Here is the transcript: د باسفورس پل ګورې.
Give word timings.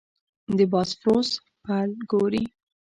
د 0.57 0.59
باسفورس 0.71 1.29
پل 1.63 1.89
ګورې. 2.11 2.43